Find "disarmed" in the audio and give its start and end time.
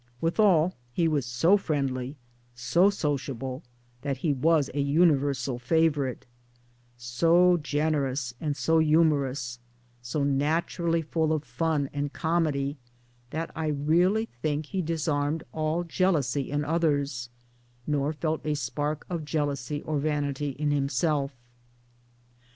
14.81-15.43